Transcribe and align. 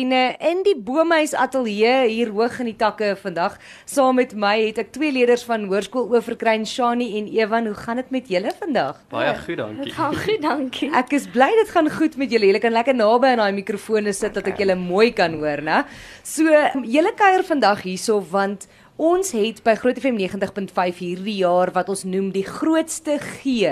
en 0.00 0.12
uh, 0.12 0.50
in 0.50 0.62
die 0.64 0.76
Boomhuis 0.76 1.32
Ateljee 1.36 2.08
hier 2.08 2.30
hoog 2.32 2.58
in 2.62 2.70
die 2.70 2.76
takke 2.78 3.12
vandag 3.20 3.56
saam 3.88 4.16
met 4.20 4.32
my 4.38 4.54
het 4.60 4.80
ek 4.80 4.92
twee 4.94 5.12
leerders 5.12 5.42
van 5.48 5.66
Hoërskool 5.70 6.08
Oeverkruin, 6.12 6.64
Shani 6.68 7.08
en 7.18 7.28
Evan. 7.34 7.68
Hoe 7.70 7.76
gaan 7.76 8.00
dit 8.00 8.12
met 8.14 8.30
julle 8.32 8.52
vandag? 8.58 9.00
Baie 9.12 9.34
goed, 9.42 9.58
dankie. 9.60 9.84
Dit 9.84 9.96
gaan 9.98 10.16
goed, 10.16 10.42
dankie. 10.44 10.90
Ek 11.00 11.14
is 11.16 11.26
bly 11.32 11.50
dit 11.60 11.72
gaan 11.74 11.90
goed 11.92 12.16
met 12.20 12.32
julle. 12.32 12.48
Julle 12.50 12.62
kan 12.62 12.76
lekker 12.76 12.96
naby 12.96 13.32
aan 13.32 13.42
daai 13.42 13.56
mikrofone 13.56 14.14
sit 14.16 14.36
dat 14.36 14.48
ek 14.52 14.62
julle 14.62 14.76
mooi 14.78 15.10
kan 15.16 15.34
hoor, 15.40 15.64
né? 15.64 15.82
So, 16.26 16.46
julle 16.86 17.12
kuier 17.18 17.44
vandag 17.46 17.84
hierso 17.86 18.20
want 18.32 18.68
Ons 19.00 19.30
het 19.32 19.62
by 19.64 19.72
Groot 19.80 19.96
FM 19.96 20.18
90.5 20.20 20.98
hierdie 21.00 21.38
jaar 21.38 21.70
wat 21.72 21.88
ons 21.88 22.02
noem 22.04 22.26
die 22.34 22.44
grootste 22.44 23.14
gee 23.40 23.70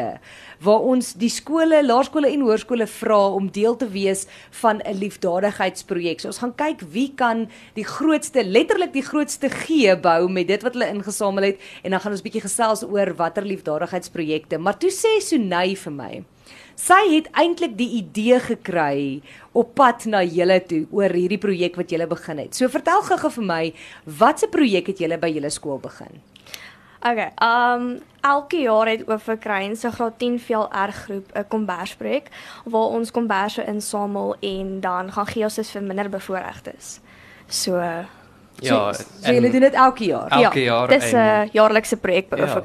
waar 0.65 0.87
ons 0.89 1.11
die 1.21 1.29
skole, 1.29 1.83
laerskole 1.85 2.31
en 2.33 2.47
hoërskole 2.47 2.87
vra 2.89 3.19
om 3.37 3.51
deel 3.53 3.77
te 3.77 3.91
wees 3.93 4.25
van 4.63 4.81
'n 4.81 4.97
liefdadigheidsprojek. 5.03 6.21
So 6.21 6.33
ons 6.33 6.41
gaan 6.41 6.55
kyk 6.57 6.81
wie 6.81 7.13
kan 7.13 7.51
die 7.75 7.85
grootste, 7.85 8.43
letterlik 8.43 8.93
die 8.93 9.05
grootste 9.05 9.51
gee 9.51 9.95
bou 9.97 10.29
met 10.29 10.49
dit 10.49 10.63
wat 10.63 10.73
hulle 10.73 10.89
ingesamel 10.89 11.45
het 11.45 11.61
en 11.85 11.91
dan 11.91 12.01
gaan 12.01 12.13
ons 12.13 12.25
bietjie 12.25 12.49
gesels 12.49 12.83
oor 12.83 13.15
watter 13.15 13.45
liefdadigheidsprojekte. 13.45 14.59
Maar 14.59 14.79
toe 14.79 14.91
sê 14.91 15.21
Sunay 15.21 15.77
vir 15.77 15.93
my 15.93 16.25
Sy 16.79 17.01
het 17.15 17.29
eintlik 17.33 17.77
die 17.77 17.89
idee 17.99 18.39
gekry 18.41 19.21
op 19.53 19.75
pad 19.75 20.07
na 20.07 20.23
julle 20.23 20.61
toe 20.67 20.87
oor 20.91 21.11
hierdie 21.11 21.41
projek 21.43 21.77
wat 21.77 21.91
julle 21.91 22.07
begin 22.07 22.39
het. 22.39 22.55
So 22.55 22.69
vertel 22.69 23.03
gou-gou 23.03 23.31
vir 23.31 23.45
my, 23.45 23.63
watse 24.05 24.49
projek 24.49 24.87
het 24.87 24.99
julle 24.99 25.19
by 25.19 25.33
julle 25.33 25.51
skool 25.51 25.79
begin? 25.83 26.21
Okay, 26.99 27.31
um 27.39 28.01
elke 28.27 28.59
jaar 28.59 28.89
het 28.91 29.05
Oorkruin 29.09 29.77
se 29.77 29.91
graad 29.91 30.19
10 30.19 30.41
VLR 30.41 30.93
groep 30.93 31.31
'n 31.35 31.49
kombersprojek 31.49 32.27
waar 32.65 32.89
ons 32.99 33.11
komberse 33.11 33.65
insamel 33.65 34.37
en 34.41 34.81
dan 34.81 35.13
gaan 35.13 35.27
gee 35.27 35.45
ons 35.45 35.55
dit 35.55 35.67
vir 35.67 35.83
minderbevoorregtes. 35.83 37.01
So 37.47 37.79
Ja, 38.61 38.93
so, 38.93 39.05
so 39.23 39.33
julle 39.33 39.51
doen 39.51 39.61
dit 39.61 39.75
elke 39.75 40.05
jaar. 40.05 40.31
Elke 40.31 40.61
ja, 40.61 40.65
jaar. 40.65 40.89
Dis 40.89 41.13
'n 41.13 41.49
jaarlikse 41.53 41.97
projek 41.97 42.29
by 42.29 42.37
Ja. 42.37 42.63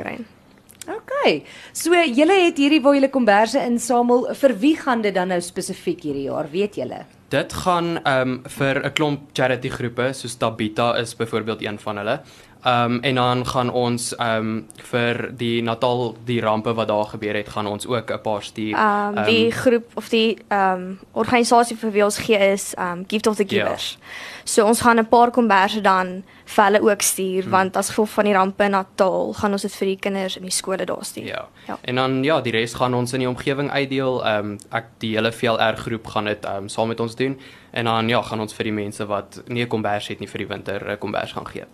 Oorkruin. 1.23 1.41
OK. 1.41 1.47
So 1.73 1.93
julle 1.93 2.37
het 2.45 2.57
hierdie 2.57 2.81
waar 2.83 2.95
julle 2.97 3.09
komberse 3.09 3.61
insamel. 3.63 4.27
Vir 4.35 4.55
wie 4.59 4.75
gaan 4.77 5.01
dit 5.01 5.15
dan 5.15 5.31
nou 5.31 5.39
spesifiek 5.41 6.03
hierdie 6.03 6.27
jaar? 6.27 6.49
Weet 6.51 6.75
julle? 6.75 7.05
Dit 7.29 7.53
gaan 7.53 7.97
ehm 8.03 8.21
um, 8.21 8.43
vir 8.45 8.83
'n 8.85 8.93
klomp 8.93 9.21
charity 9.33 9.69
groepe, 9.69 10.13
soos 10.13 10.35
Tabita 10.35 10.97
is 10.97 11.15
byvoorbeeld 11.15 11.61
een 11.61 11.79
van 11.79 11.97
hulle. 11.97 12.21
Ehm 12.63 12.91
um, 12.91 12.99
en 13.01 13.15
dan 13.15 13.47
gaan 13.47 13.69
ons 13.71 14.15
ehm 14.15 14.37
um, 14.37 14.67
vir 14.75 15.31
die 15.37 15.61
Natal 15.61 16.15
die 16.25 16.41
rampe 16.41 16.73
wat 16.73 16.87
daar 16.87 17.05
gebeur 17.05 17.35
het, 17.35 17.49
gaan 17.49 17.67
ons 17.67 17.87
ook 17.87 18.11
'n 18.11 18.21
paar 18.21 18.43
stuur. 18.43 18.77
Um 18.77 19.17
Ehm, 19.17 19.25
die 19.25 19.51
groep 19.51 19.85
of 19.93 20.09
die 20.09 20.37
um 20.49 20.99
organisasie 21.11 21.77
vir 21.77 21.91
wie 21.91 22.03
ons 22.03 22.17
gee 22.17 22.37
is 22.51 22.73
um 22.77 23.03
Gift 23.07 23.27
of 23.27 23.35
the 23.35 23.45
Ja. 23.47 23.65
Givers. 23.65 23.97
So 24.43 24.65
ons 24.65 24.81
gaan 24.81 24.99
'n 24.99 25.07
paar 25.07 25.31
komberse 25.31 25.81
dan 25.81 26.23
vir 26.45 26.63
hulle 26.63 26.81
ook 26.91 27.01
stuur 27.01 27.41
hmm. 27.41 27.51
want 27.51 27.77
as 27.77 27.89
gevolg 27.89 28.09
van 28.09 28.25
die 28.25 28.33
rampe 28.33 28.63
in 28.63 28.71
Natal 28.71 29.33
gaan 29.33 29.51
ons 29.51 29.61
dit 29.61 29.75
vir 29.75 29.87
die 29.87 29.97
kinders 29.97 30.37
in 30.37 30.43
die 30.43 30.51
skole 30.51 30.85
daar 30.85 31.05
stuur. 31.05 31.25
Ja. 31.25 31.47
Ja. 31.67 31.77
En 31.81 31.95
dan 31.95 32.23
ja, 32.23 32.41
die 32.41 32.51
res 32.51 32.73
gaan 32.73 32.93
ons 32.93 33.13
in 33.13 33.19
die 33.19 33.29
omgewing 33.29 33.71
uitdeel. 33.71 34.25
Ehm 34.25 34.45
um, 34.45 34.57
ek 34.71 34.85
die 34.97 35.15
hele 35.15 35.31
VLR 35.31 35.75
groep 35.77 36.07
gaan 36.07 36.25
dit 36.25 36.45
ehm 36.45 36.55
um, 36.55 36.69
saam 36.69 36.87
met 36.87 36.99
ons 36.99 37.15
doen 37.15 37.39
en 37.71 37.85
dan 37.85 38.09
ja, 38.09 38.21
gaan 38.21 38.39
ons 38.39 38.53
vir 38.53 38.63
die 38.63 38.73
mense 38.73 39.05
wat 39.05 39.41
nie 39.47 39.63
'n 39.63 39.67
kombers 39.67 40.07
het 40.07 40.19
nie 40.19 40.27
vir 40.27 40.37
die 40.37 40.47
winter 40.47 40.91
'n 40.91 40.97
kombers 40.97 41.31
gaan 41.31 41.47
gee. 41.47 41.65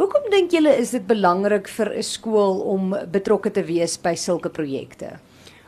Hoekom 0.00 0.30
dink 0.32 0.54
julle 0.54 0.70
is 0.80 0.94
dit 0.94 1.02
belangrik 1.04 1.66
vir 1.68 1.90
'n 1.92 2.02
skool 2.02 2.62
om 2.64 2.94
betrokke 3.12 3.50
te 3.52 3.60
wees 3.62 3.98
by 4.00 4.14
sulke 4.16 4.48
projekte? 4.48 5.18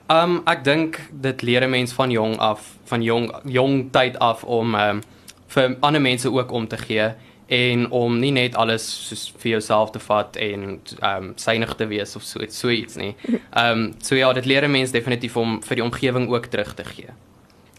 Um 0.08 0.40
ek 0.46 0.64
dink 0.64 1.00
dit 1.12 1.42
leer 1.42 1.64
'n 1.64 1.70
mens 1.70 1.92
van 1.92 2.10
jong 2.10 2.38
af, 2.38 2.78
van 2.84 3.02
jong 3.02 3.28
jong 3.44 3.90
tyd 3.92 4.16
af 4.20 4.44
om 4.44 4.74
um 4.74 5.02
vir 5.48 5.76
ander 5.82 6.00
mense 6.00 6.32
ook 6.32 6.50
om 6.50 6.66
te 6.66 6.76
gee 6.76 7.12
en 7.48 7.90
om 7.90 8.18
nie 8.20 8.30
net 8.30 8.54
alles 8.54 9.08
soos 9.08 9.34
vir 9.36 9.50
jouself 9.50 9.90
te 9.90 9.98
vat 9.98 10.36
en 10.36 10.80
um 11.02 11.34
synig 11.36 11.76
te 11.76 11.86
wees 11.86 12.16
of 12.16 12.22
so 12.22 12.40
so 12.48 12.70
iets 12.70 12.96
nie. 12.96 13.14
Um 13.52 13.94
so 14.00 14.14
ja, 14.14 14.32
dit 14.32 14.46
leer 14.46 14.64
'n 14.64 14.70
mens 14.70 14.92
definitief 14.92 15.36
om 15.36 15.60
vir 15.60 15.76
die 15.76 15.84
omgewing 15.84 16.28
ook 16.28 16.46
terug 16.46 16.74
te 16.74 16.84
gee. 16.84 17.10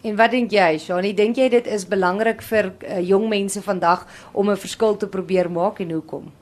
En 0.04 0.16
wat 0.16 0.30
dink 0.30 0.50
jy, 0.50 0.78
Shani? 0.78 1.14
Dink 1.14 1.36
jy 1.36 1.48
dit 1.48 1.66
is 1.66 1.84
belangrik 1.88 2.42
vir 2.42 2.72
uh, 2.88 3.00
jong 3.00 3.28
mense 3.28 3.62
vandag 3.62 4.06
om 4.32 4.50
'n 4.50 4.56
verskil 4.56 4.96
te 4.96 5.06
probeer 5.06 5.50
maak 5.50 5.80
en 5.80 5.90
hoekom? 5.90 6.32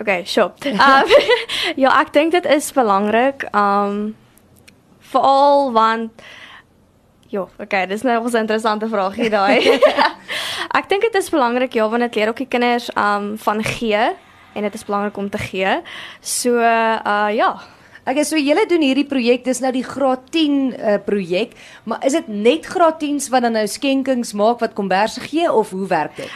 Okay, 0.00 0.24
sure. 0.24 0.52
Um 0.64 1.10
ja, 1.82 1.92
ek 2.00 2.12
dink 2.16 2.32
dit 2.32 2.46
is 2.48 2.70
belangrik. 2.72 3.44
Um 3.52 4.14
veral 5.12 5.72
want 5.74 6.24
ja, 7.30 7.44
okay, 7.62 7.86
dis 7.86 8.02
nou 8.02 8.16
'n 8.16 8.36
interessante 8.42 8.88
vraagie 8.88 9.30
daai. 9.30 9.60
ek 10.78 10.88
dink 10.88 11.02
dit 11.02 11.14
is 11.14 11.30
belangrik 11.30 11.74
ja, 11.74 11.88
want 11.88 12.02
dit 12.02 12.14
leer 12.14 12.32
ook 12.32 12.42
die 12.42 12.48
kinders 12.48 12.88
um 12.96 13.36
van 13.38 13.62
gee 13.64 14.16
en 14.54 14.62
dit 14.62 14.74
is 14.74 14.84
belangrik 14.84 15.16
om 15.16 15.28
te 15.30 15.38
gee. 15.38 15.82
So 16.20 16.56
uh 16.56 17.28
ja, 17.34 17.60
Okay, 18.10 18.24
so 18.24 18.34
julle 18.34 18.64
doen 18.66 18.80
hierdie 18.80 19.06
projek, 19.06 19.44
dis 19.44 19.60
nou 19.60 19.70
die 19.70 19.84
graad 19.84 20.30
10 20.32 20.72
uh, 20.72 20.96
projek, 21.04 21.52
maar 21.84 22.00
is 22.02 22.16
dit 22.16 22.28
net 22.28 22.64
graad 22.66 22.96
10s 22.98 23.28
wat 23.30 23.44
dan 23.44 23.52
nou 23.52 23.66
skenkings 23.68 24.32
maak 24.32 24.58
wat 24.58 24.72
komberse 24.72 25.20
gee 25.20 25.52
of 25.52 25.70
hoe 25.70 25.86
werk 25.86 26.16
dit? 26.16 26.32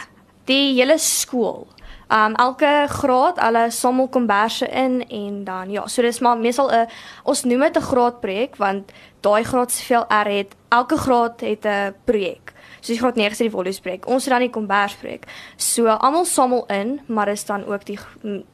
die 0.49 0.75
hele 0.77 0.97
skool. 1.01 1.67
Um 2.09 2.35
elke 2.35 2.87
graad, 2.89 3.41
hulle 3.41 3.71
samel 3.71 4.09
komberse 4.09 4.69
in 4.69 5.01
en 5.09 5.45
dan 5.45 5.71
ja, 5.71 5.87
so 5.89 6.03
dis 6.03 6.21
maar 6.21 6.39
meestal 6.39 6.71
'n 6.71 6.89
ons 7.25 7.45
noem 7.45 7.61
dit 7.61 7.77
'n 7.77 7.83
graadprojek 7.83 8.57
want 8.57 8.93
daai 9.21 9.45
graad 9.45 9.73
se 9.73 9.83
veel 9.85 10.05
R 10.09 10.29
het 10.29 10.55
elke 10.69 10.97
graad 10.97 11.41
het 11.41 11.65
'n 11.65 11.95
projek. 12.05 12.53
So 12.85 12.93
die 12.93 13.01
graad 13.01 13.17
9 13.17 13.33
is 13.33 13.39
die 13.39 13.51
volumeprojek. 13.51 14.07
Ons 14.07 14.27
het 14.27 14.35
dan 14.35 14.43
die 14.45 14.51
kombersprojek. 14.53 15.25
So 15.57 15.87
almal 15.89 16.27
samel 16.29 16.67
in, 16.67 17.01
maar 17.07 17.29
is 17.33 17.45
dan 17.45 17.65
ook 17.65 17.87
die 17.89 17.99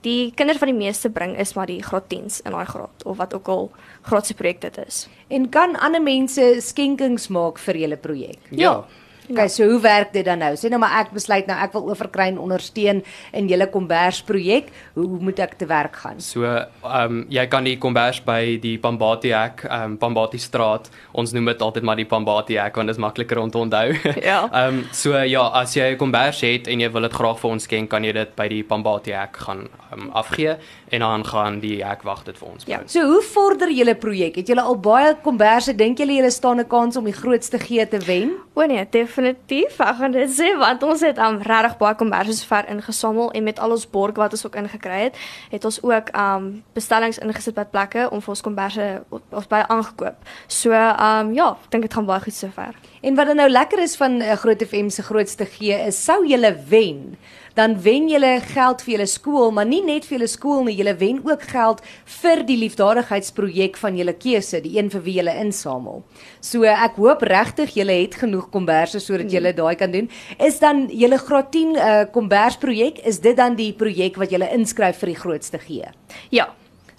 die 0.01 0.33
kinders 0.35 0.59
wat 0.59 0.69
die 0.71 0.79
meeste 0.79 1.11
bring 1.11 1.35
is 1.39 1.55
maar 1.55 1.67
die 1.67 1.83
graad 1.83 2.07
10s 2.15 2.39
in 2.45 2.55
daai 2.55 2.67
graad 2.67 3.05
of 3.05 3.17
wat 3.17 3.35
ook 3.35 3.49
al 3.49 3.71
graad 4.03 4.27
se 4.27 4.35
projek 4.35 4.61
dit 4.61 4.79
is. 4.87 5.09
En 5.29 5.49
kan 5.49 5.79
ander 5.79 6.03
mense 6.03 6.57
skenkings 6.61 7.29
maak 7.29 7.59
vir 7.59 7.77
julle 7.77 7.97
projek? 7.97 8.39
Ja. 8.51 8.85
Okay, 9.31 9.49
so 9.49 9.65
hoe 9.71 9.81
werk 9.81 10.13
dit 10.13 10.25
dan 10.25 10.39
nou? 10.39 10.55
Sê 10.59 10.69
nou 10.71 10.79
maar 10.83 11.01
ek 11.01 11.13
besluit 11.15 11.47
nou 11.47 11.57
ek 11.63 11.73
wil 11.73 11.89
oorkruin 11.93 12.39
ondersteun 12.39 13.03
in 13.33 13.49
julle 13.49 13.67
kombers 13.71 14.23
projek. 14.27 14.71
Hoe 14.95 15.07
moet 15.21 15.39
ek 15.39 15.55
te 15.59 15.67
werk 15.71 15.97
gaan? 15.97 16.19
So, 16.21 16.43
ehm 16.45 17.21
um, 17.21 17.27
jy 17.31 17.47
kan 17.47 17.65
die 17.65 17.77
kombers 17.79 18.21
by 18.25 18.59
die 18.63 18.77
Pambati 18.79 19.31
hek, 19.35 19.65
ehm 19.69 19.93
um, 19.93 19.97
Pambati 19.99 20.39
straat. 20.39 20.91
Ons 21.13 21.33
noem 21.33 21.47
dit 21.53 21.63
altyd 21.63 21.83
maar 21.83 21.97
die 21.97 22.05
Pambati 22.09 22.57
hek 22.59 22.75
want 22.77 22.89
dit 22.89 22.97
is 22.97 23.01
makliker 23.03 23.39
om 23.39 23.51
te 23.51 23.59
onthou. 23.59 23.95
Ja. 24.31 24.49
Ehm 24.53 24.81
um, 24.81 24.85
so 24.93 25.15
ja, 25.17 25.47
as 25.63 25.75
jy 25.77 25.93
'n 25.93 25.97
kombers 25.97 26.41
het 26.41 26.67
en 26.69 26.81
jy 26.81 26.91
wil 26.93 27.03
dit 27.03 27.13
graag 27.13 27.39
vir 27.39 27.51
ons 27.51 27.63
skenk, 27.65 27.91
kan 27.91 28.05
jy 28.05 28.13
dit 28.13 28.37
by 28.37 28.49
die 28.49 28.63
Pambati 28.65 29.13
hek 29.13 29.37
gaan 29.37 29.69
um, 29.93 30.11
afgee 30.13 30.57
en 30.91 31.01
dan 31.01 31.25
gaan 31.25 31.61
die 31.61 31.85
hekwag 31.85 32.25
dit 32.25 32.37
vir 32.39 32.49
ons 32.49 32.65
Ja. 32.67 32.77
bring. 32.77 32.89
So 32.91 33.01
hoe 33.07 33.23
vorder 33.23 33.71
julle 33.71 33.95
projek? 33.95 34.37
Het 34.37 34.47
julle 34.49 34.63
al 34.63 34.77
baie 34.81 35.15
komberse? 35.23 35.75
Dink 35.77 35.99
julle 35.99 36.13
julle 36.19 36.31
staan 36.31 36.59
'n 36.61 36.67
kans 36.67 36.97
om 36.97 37.05
die 37.05 37.13
grootste 37.15 37.59
gee 37.59 37.87
te 37.89 37.99
wen? 37.99 38.33
O 38.55 38.67
nee, 38.67 38.85
definitief. 38.91 39.20
Ek 39.21 39.97
gaan 39.99 40.13
dit 40.13 40.31
sê 40.31 40.51
want 40.59 40.83
ons 40.83 41.01
het 41.05 41.19
um 41.19 41.41
regtig 41.43 41.77
baie 41.81 41.95
komberse 41.95 42.37
sover 42.39 42.69
ingesamel 42.73 43.31
en 43.33 43.45
met 43.45 43.59
al 43.59 43.75
ons 43.77 43.87
borg 43.91 44.17
wat 44.17 44.33
ons 44.37 44.47
ook 44.47 44.57
ingekry 44.57 45.01
het, 45.09 45.19
het 45.51 45.65
ons 45.65 45.83
ook 45.83 46.13
um 46.17 46.63
bestellings 46.77 47.19
ingesit 47.19 47.55
by 47.55 47.65
plekke 47.65 48.09
om 48.11 48.21
vir 48.21 48.35
ons 48.35 48.45
komberse 48.45 48.87
ons 49.11 49.51
baie 49.51 49.67
aangekoop. 49.69 50.17
So 50.49 50.73
um 50.73 51.35
ja, 51.35 51.53
ek 51.53 51.71
dink 51.75 51.89
dit 51.89 51.95
gaan 51.95 52.09
baie 52.09 52.25
goed 52.25 52.35
sover. 52.35 52.75
En 53.01 53.17
wat 53.17 53.27
dan 53.27 53.37
nou 53.41 53.49
lekker 53.49 53.83
is 53.83 53.97
van 53.97 54.19
'n 54.19 54.23
uh, 54.23 54.37
Groot 54.37 54.63
FM 54.63 54.89
se 54.89 55.03
grootste 55.03 55.47
gee 55.47 55.77
is 55.87 56.05
sou 56.05 56.27
julle 56.27 56.57
wen, 56.69 57.17
dan 57.61 57.77
wen 57.85 58.09
julle 58.09 58.33
geld 58.55 58.81
vir 58.87 58.95
julle 58.95 59.07
skool, 59.11 59.51
maar 59.53 59.69
nie 59.69 59.83
net 59.85 60.07
vir 60.09 60.17
julle 60.19 60.29
skool 60.33 60.63
nie, 60.65 60.77
julle 60.79 60.95
wen 61.01 61.19
ook 61.29 61.43
geld 61.53 61.83
vir 62.23 62.43
die 62.49 62.57
liefdadigheidsprojek 62.63 63.77
van 63.81 63.99
julle 64.01 64.15
keuse, 64.17 64.63
die 64.65 64.79
een 64.79 64.89
vir 64.93 65.03
wie 65.05 65.17
julle 65.19 65.35
insamel. 65.43 66.01
So 66.41 66.65
ek 66.65 66.97
hoop 67.01 67.25
regtig 67.29 67.75
julle 67.77 67.99
het 68.01 68.17
genoeg 68.23 68.49
komberse 68.55 69.01
sodat 69.05 69.33
julle 69.33 69.53
daai 69.57 69.75
kan 69.81 69.93
doen. 69.93 70.09
Is 70.41 70.59
dan 70.63 70.87
julle 70.89 71.19
graad 71.21 71.53
10 71.53 71.77
uh, 71.77 71.91
kombersprojek, 72.15 73.03
is 73.09 73.21
dit 73.21 73.37
dan 73.37 73.59
die 73.61 73.73
projek 73.77 74.17
wat 74.21 74.33
julle 74.33 74.49
inskryf 74.57 75.03
vir 75.05 75.13
die 75.13 75.21
grootste 75.21 75.61
gee? 75.61 75.93
Ja. 76.33 76.49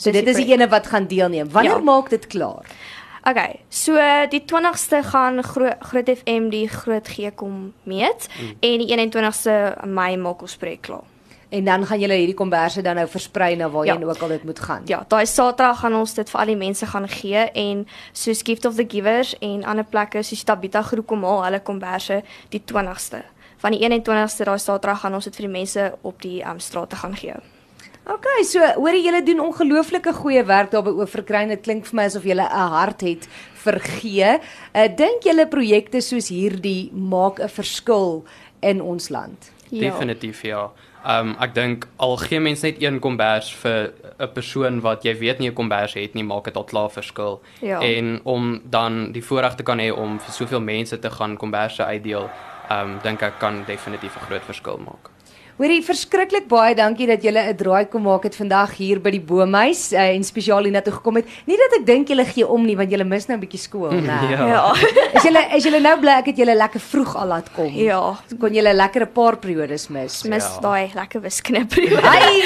So 0.02 0.14
dit 0.14 0.26
is 0.28 0.38
die 0.42 0.50
ene 0.54 0.66
wat 0.70 0.88
gaan 0.90 1.06
deelneem. 1.10 1.50
Wanneer 1.54 1.78
Ja. 1.78 1.86
maak 1.86 2.10
dit 2.10 2.28
klaar? 2.28 2.66
Okay, 3.24 3.60
so 3.70 3.94
die 4.30 4.42
20ste 4.50 5.04
gaan 5.04 5.44
Gro 5.44 5.70
Groot 5.80 6.10
FM 6.10 6.50
die 6.50 6.68
Groot 6.68 7.08
G 7.08 7.30
kom 7.36 7.74
meet 7.84 8.28
mm. 8.28 8.56
en 8.60 8.82
die 8.82 8.90
21ste 8.90 9.86
Mei 9.86 10.16
maak 10.18 10.42
ons 10.42 10.58
projek 10.58 10.82
klaar. 10.88 11.06
En 11.52 11.66
dan 11.68 11.86
gaan 11.86 12.00
julle 12.00 12.16
hierdie 12.18 12.36
komberse 12.36 12.82
dan 12.82 12.96
nou 12.96 13.06
versprei 13.12 13.56
na 13.56 13.70
waarheen 13.70 14.00
Ja. 14.00 14.08
ook 14.08 14.22
al 14.22 14.28
dit 14.28 14.44
moet 14.44 14.60
gaan. 14.60 14.82
Ja, 14.86 15.06
daai 15.08 15.26
Saterdag 15.26 15.80
gaan 15.80 15.96
ons 15.96 16.14
dit 16.14 16.30
vir 16.30 16.40
al 16.40 16.46
die 16.46 16.56
mense 16.56 16.86
gaan 16.86 17.08
gee 17.10 17.38
en 17.38 17.88
soos 18.12 18.42
Gift 18.42 18.66
of 18.66 18.76
the 18.76 18.86
Givers 18.88 19.38
en 19.40 19.64
ander 19.64 19.86
plekke 19.86 20.24
soos 20.24 20.44
Tabita 20.44 20.82
groep 20.82 21.08
kom 21.08 21.24
haal 21.24 21.44
hulle 21.44 21.62
komberse 21.62 22.24
die 22.50 22.64
20ste. 22.74 23.22
Van 23.58 23.72
die 23.72 23.90
21ste 23.90 24.44
daai 24.44 24.60
Saterdag 24.60 25.00
gaan 25.00 25.14
ons 25.14 25.24
dit 25.24 25.36
vir 25.36 25.46
die 25.46 25.58
mense 25.60 25.94
op 26.02 26.22
die 26.22 26.42
um, 26.42 26.60
strate 26.60 26.96
gaan 26.96 27.16
gee. 27.16 27.36
OK, 28.10 28.26
so 28.50 28.66
hoorie 28.82 29.04
julle 29.06 29.22
doen 29.24 29.40
ongelooflike 29.40 30.14
goeie 30.14 30.42
werk 30.44 30.72
daar 30.72 30.84
by 30.84 30.90
Oorkruin. 30.90 31.50
Dit 31.54 31.62
klink 31.62 31.86
vir 31.86 31.96
my 31.96 32.06
asof 32.10 32.24
julle 32.26 32.48
'n 32.48 32.70
hart 32.74 33.02
het 33.02 33.28
vir 33.64 33.80
gee. 33.80 34.40
Uh, 34.74 34.88
dink 34.88 35.24
julle 35.24 35.46
projekte 35.48 36.02
soos 36.02 36.30
hierdie 36.30 36.90
maak 36.94 37.40
'n 37.40 37.48
verskil 37.48 38.26
in 38.62 38.82
ons 38.82 39.10
land. 39.10 39.52
Ja. 39.70 39.92
Definitief 39.92 40.42
ja. 40.44 40.72
Ehm 41.06 41.30
um, 41.30 41.36
ek 41.40 41.54
dink 41.54 41.88
al 41.98 42.18
gee 42.18 42.40
mens 42.40 42.62
net 42.62 42.82
een 42.82 43.00
kombers 43.00 43.54
vir 43.54 43.94
'n 44.20 44.34
persoon 44.34 44.82
wat 44.82 45.04
jy 45.04 45.18
weet 45.18 45.40
nie 45.40 45.50
'n 45.50 45.54
kombers 45.54 45.94
het 45.94 46.14
nie, 46.14 46.24
maak 46.24 46.44
dit 46.44 46.56
al 46.56 46.64
klaar 46.64 46.90
verskil. 46.90 47.42
Ja. 47.62 47.80
En 47.80 48.20
om 48.24 48.62
dan 48.70 49.12
die 49.12 49.24
voorreg 49.24 49.56
te 49.56 49.64
kan 49.64 49.80
hê 49.80 49.92
om 49.92 50.20
vir 50.20 50.34
soveel 50.34 50.62
mense 50.62 51.00
te 51.00 51.10
gaan 51.10 51.38
komberse 51.38 51.86
uitdeel, 51.86 52.30
ehm 52.70 52.90
um, 52.90 53.00
dink 53.04 53.22
ek 53.22 53.40
kan 53.40 53.64
definitief 53.66 54.16
'n 54.16 54.26
groot 54.26 54.46
verskil 54.46 54.78
maak. 54.78 55.10
Hoorie, 55.62 55.84
verskriklik 55.86 56.48
baie 56.50 56.74
dankie 56.74 57.06
dat 57.06 57.22
julle 57.22 57.38
'n 57.52 57.56
draai 57.56 57.86
kom 57.86 58.02
maak 58.02 58.24
het 58.26 58.34
vandag 58.36 58.72
hier 58.80 58.98
by 59.00 59.12
die 59.14 59.20
Boomhuis 59.22 59.92
uh, 59.94 60.08
en 60.16 60.24
spesiaal 60.26 60.64
hiernatoe 60.66 60.94
gekom 60.96 61.20
het. 61.20 61.28
Nie 61.46 61.54
dat 61.56 61.76
ek 61.78 61.86
dink 61.86 62.08
julle 62.10 62.26
gee 62.26 62.48
om 62.48 62.66
nie 62.66 62.74
want 62.76 62.90
julle 62.90 63.04
mis 63.06 63.28
nou 63.28 63.38
'n 63.38 63.42
bietjie 63.44 63.60
skool, 63.62 63.92
né? 63.94 64.18
Ja. 64.32 64.48
Ja. 64.48 64.74
Is 65.18 65.22
julle 65.24 65.44
is 65.54 65.64
julle 65.64 65.80
nou 65.80 66.00
bly 66.02 66.16
ek 66.18 66.26
het 66.32 66.38
julle 66.38 66.56
lekker 66.58 66.80
vroeg 66.80 67.16
al 67.16 67.28
laat 67.28 67.52
kom? 67.54 67.70
Ja. 67.78 68.18
Kon 68.40 68.54
julle 68.54 68.74
lekker 68.74 69.02
'n 69.06 69.12
paar 69.14 69.38
periodes 69.38 69.88
mis? 69.90 70.24
Mis 70.24 70.44
Ja. 70.44 70.60
daai 70.62 70.90
lekker 70.96 71.22
wiskunde. 71.22 71.68
Ai, 72.02 72.42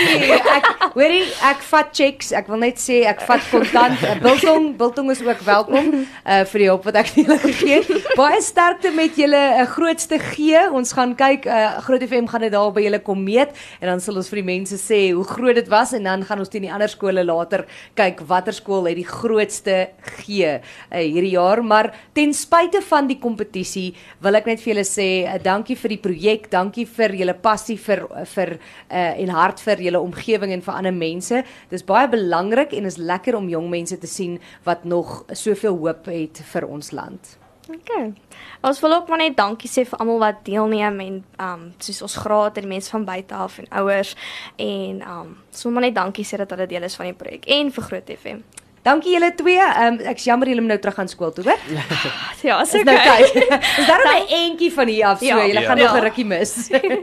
ek 0.58 0.66
hoorie, 0.94 1.24
ek 1.42 1.64
vat 1.72 1.88
checks. 1.96 2.34
Ek 2.34 2.48
wil 2.48 2.58
net 2.58 2.76
sê 2.78 3.06
ek 3.08 3.22
vat 3.22 3.40
kontant. 3.50 3.96
Uh, 4.04 4.20
Biltong, 4.20 4.76
Biltong 4.76 5.10
is 5.12 5.22
ook 5.24 5.40
welkom 5.40 6.04
uh 6.28 6.44
vir 6.44 6.60
die 6.60 6.68
hulp 6.68 6.84
wat 6.84 6.96
ek 6.96 7.08
julle 7.16 7.40
gegee 7.40 7.80
het. 7.80 8.12
Baie 8.18 8.42
sterkte 8.42 8.92
met 8.92 9.16
julle 9.16 9.62
uh, 9.62 9.66
grootste 9.66 10.20
G. 10.20 10.52
Ons 10.74 10.92
gaan 10.92 11.16
kyk 11.16 11.46
uh 11.46 11.80
Groot 11.80 12.04
FM 12.04 12.28
gaan 12.28 12.42
dit 12.42 12.52
daar 12.52 12.74
by 12.74 12.82
julle 12.82 13.04
kom 13.06 13.24
meet 13.24 13.54
en 13.80 13.94
dan 13.94 14.04
sal 14.04 14.18
ons 14.20 14.30
vir 14.32 14.42
die 14.42 14.50
mense 14.52 14.80
sê 14.82 15.02
hoe 15.14 15.26
groot 15.30 15.56
dit 15.56 15.70
was 15.72 15.94
en 15.96 16.04
dan 16.10 16.26
gaan 16.26 16.42
ons 16.42 16.52
teen 16.52 16.66
die 16.68 16.74
ander 16.74 16.92
skole 16.92 17.24
later 17.26 17.66
kyk 17.96 18.26
watter 18.30 18.56
skool 18.56 18.90
het 18.90 18.98
die 19.00 19.08
grootste 19.08 19.78
G 20.20 20.42
uh, 20.46 20.60
hierdie 20.92 21.36
jaar, 21.36 21.62
maar 21.64 21.92
ten 22.14 22.34
spyte 22.34 22.82
van 22.86 23.10
die 23.10 23.20
kompetisie 23.22 23.94
wil 24.24 24.38
ek 24.40 24.50
net 24.50 24.64
vir 24.64 24.74
julle 24.74 24.88
sê 24.88 25.08
uh, 25.26 25.38
dankie 25.42 25.78
vir 25.80 25.96
die 25.96 26.02
projek, 26.08 26.50
dankie 26.54 26.88
vir 26.98 27.16
julle 27.22 27.38
passie 27.46 27.78
vir 27.82 28.06
vir 28.34 28.56
uh, 28.58 29.14
en 29.14 29.34
hart 29.36 29.64
vir 29.66 29.86
julle 29.88 30.02
omgewing 30.02 30.54
en 30.56 30.66
vir 30.66 30.76
ander 30.76 30.96
mense. 30.96 31.44
Dis 31.72 31.86
baie 31.88 32.10
belangrik 32.12 32.76
en 32.76 32.90
is 32.90 33.00
lekker 33.00 33.38
om 33.38 33.50
jong 33.52 33.72
mense 33.72 33.98
te 34.02 34.10
sien 34.10 34.38
wat 34.68 34.86
nog 34.86 35.24
soveel 35.34 35.78
hoop 35.82 36.12
het 36.12 36.44
vir 36.54 36.70
ons 36.70 36.94
land. 36.96 37.36
Okay. 37.70 38.14
Ons 38.62 38.80
wil 38.80 38.94
ook 38.94 39.08
maar 39.08 39.18
net 39.18 39.36
dankie 39.38 39.70
sê 39.70 39.86
vir 39.90 39.98
almal 40.00 40.20
wat 40.20 40.44
deelneem 40.46 41.00
en 41.00 41.16
um 41.42 41.64
soos 41.80 42.02
ons 42.02 42.16
graad 42.16 42.58
en 42.58 42.68
mense 42.68 42.90
van 42.94 43.06
buite 43.06 43.34
af 43.34 43.58
en 43.60 43.66
ouers 43.82 44.16
en 44.58 45.02
um 45.02 45.38
ons 45.52 45.64
wil 45.64 45.72
maar 45.72 45.82
net 45.88 45.96
dankie 45.96 46.26
sê 46.26 46.38
dat 46.38 46.50
hulle 46.54 46.68
deel 46.68 46.84
is 46.84 46.96
van 46.96 47.06
die 47.06 47.14
projek 47.18 47.46
en 47.48 47.72
vir 47.72 47.84
Groot 47.84 48.10
FM. 48.20 48.44
Dankie 48.86 49.16
julle 49.16 49.32
twee. 49.36 49.58
Um, 49.82 49.96
ek's 50.06 50.24
jammer 50.30 50.48
julle 50.48 50.62
moet 50.62 50.70
nou 50.76 50.80
terug 50.80 51.00
aan 51.02 51.08
skool 51.10 51.32
toe, 51.34 51.44
hoor. 51.44 51.58
Ja, 52.46 52.60
Is 52.62 52.74
nou 52.74 52.84
tyd. 52.86 53.34
Is 53.80 53.88
daar 53.88 54.04
'n 54.06 54.28
entjie 54.30 54.72
van 54.74 54.88
hier 54.88 55.06
af 55.06 55.20
so, 55.20 55.26
Ja. 55.26 55.46
julle 55.48 55.62
gaan 55.66 55.78
Ja. 55.78 55.84
nog 55.90 55.96
'n 55.98 56.04
rukkie 56.04 56.26
mis. 56.26 56.70